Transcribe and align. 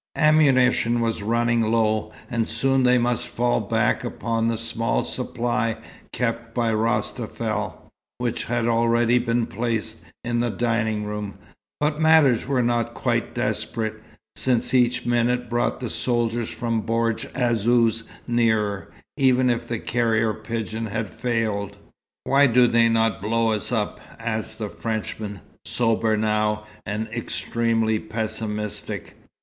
Ammunition 0.17 0.99
was 0.99 1.21
running 1.21 1.61
low, 1.61 2.11
and 2.27 2.47
soon 2.47 2.81
they 2.81 2.97
must 2.97 3.27
fall 3.27 3.59
back 3.61 4.03
upon 4.03 4.47
the 4.47 4.57
small 4.57 5.03
supply 5.03 5.77
kept 6.11 6.55
by 6.55 6.73
Rostafel, 6.73 7.75
which 8.17 8.45
had 8.45 8.65
already 8.67 9.19
been 9.19 9.45
placed 9.45 10.01
in 10.23 10.39
the 10.39 10.49
dining 10.49 11.03
room; 11.05 11.37
but 11.79 12.01
matters 12.01 12.47
were 12.47 12.63
not 12.63 12.95
quite 12.95 13.35
desperate, 13.35 13.93
since 14.35 14.73
each 14.73 15.05
minute 15.05 15.47
brought 15.51 15.79
the 15.79 15.87
soldiers 15.91 16.49
from 16.49 16.81
Bordj 16.81 17.31
Azzouz 17.35 18.05
nearer, 18.25 18.91
even 19.17 19.51
if 19.51 19.67
the 19.67 19.77
carrier 19.77 20.33
pigeon 20.33 20.87
had 20.87 21.07
failed. 21.09 21.77
"Why 22.23 22.47
do 22.47 22.65
they 22.65 22.89
not 22.89 23.21
blow 23.21 23.51
us 23.51 23.71
up?" 23.71 23.99
asked 24.17 24.57
the 24.57 24.67
Frenchman, 24.67 25.41
sober 25.63 26.17
now, 26.17 26.65
and 26.87 27.07
extremely 27.09 27.99
pessimistic. 27.99 29.15